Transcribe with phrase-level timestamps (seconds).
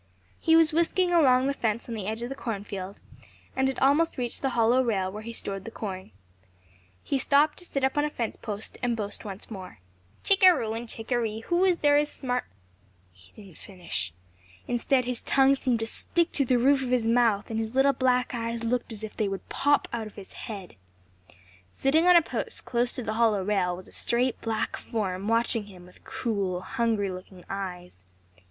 [0.39, 2.95] He was whisking along the fence on the edge of the cornfield
[3.55, 6.09] and had almost reached the hollow rail where he had stored the corn.
[7.03, 9.77] He stopped to sit up on a fence post and boast once more.
[10.23, 11.41] "Chickaro and chickaree!
[11.43, 12.45] Who is there as smart—"
[13.13, 14.11] He didn't finish.
[14.67, 17.93] Instead his tongue seemed to stick to the roof of his mouth and his little
[17.93, 20.77] black eyes looked as if they would pop out of his head.
[21.71, 25.65] Sitting on a post close to the hollow rail was a straight, black form watching
[25.67, 28.03] him with cruel, hungry looking eyes.